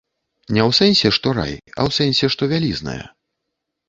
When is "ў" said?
0.67-0.71, 1.73-1.89